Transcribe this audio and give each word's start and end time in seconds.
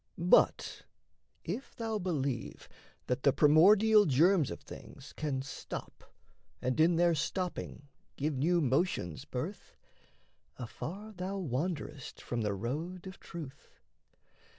But 0.17 0.81
if 1.43 1.75
thou 1.75 1.99
believe 1.99 2.67
That 3.05 3.21
the 3.21 3.31
primordial 3.31 4.05
germs 4.07 4.49
of 4.49 4.59
things 4.61 5.13
can 5.15 5.43
stop, 5.43 6.11
And 6.59 6.79
in 6.79 6.95
their 6.95 7.13
stopping 7.13 7.87
give 8.15 8.33
new 8.35 8.61
motions 8.61 9.25
birth, 9.25 9.77
Afar 10.57 11.11
thou 11.13 11.37
wanderest 11.37 12.19
from 12.19 12.41
the 12.41 12.55
road 12.55 13.05
of 13.05 13.19
truth. 13.19 13.79